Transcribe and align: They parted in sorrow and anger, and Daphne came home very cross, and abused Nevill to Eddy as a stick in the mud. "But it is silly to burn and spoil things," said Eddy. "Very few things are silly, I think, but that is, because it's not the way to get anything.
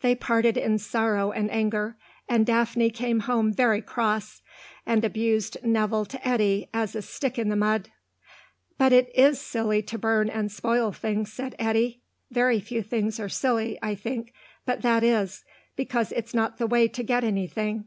They 0.00 0.16
parted 0.16 0.56
in 0.56 0.78
sorrow 0.78 1.30
and 1.30 1.48
anger, 1.52 1.96
and 2.28 2.44
Daphne 2.44 2.90
came 2.90 3.20
home 3.20 3.52
very 3.52 3.80
cross, 3.80 4.42
and 4.84 5.04
abused 5.04 5.56
Nevill 5.62 6.04
to 6.06 6.26
Eddy 6.28 6.68
as 6.74 6.96
a 6.96 7.02
stick 7.02 7.38
in 7.38 7.48
the 7.48 7.54
mud. 7.54 7.88
"But 8.76 8.92
it 8.92 9.08
is 9.14 9.40
silly 9.40 9.82
to 9.82 9.96
burn 9.96 10.30
and 10.30 10.50
spoil 10.50 10.90
things," 10.90 11.32
said 11.32 11.54
Eddy. 11.60 12.00
"Very 12.32 12.58
few 12.58 12.82
things 12.82 13.20
are 13.20 13.28
silly, 13.28 13.78
I 13.80 13.94
think, 13.94 14.32
but 14.66 14.82
that 14.82 15.04
is, 15.04 15.44
because 15.76 16.10
it's 16.10 16.34
not 16.34 16.58
the 16.58 16.66
way 16.66 16.88
to 16.88 17.04
get 17.04 17.22
anything. 17.22 17.84